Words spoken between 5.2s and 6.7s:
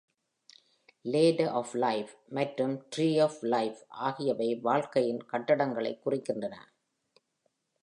கட்டங்களைக் குறிக்கின்றன.